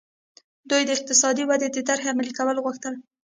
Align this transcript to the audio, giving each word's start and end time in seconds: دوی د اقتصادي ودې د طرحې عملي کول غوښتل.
دوی 0.69 0.81
د 0.85 0.89
اقتصادي 0.97 1.43
ودې 1.45 1.67
د 1.71 1.77
طرحې 1.87 2.09
عملي 2.13 2.31
کول 2.37 2.57
غوښتل. 2.65 2.93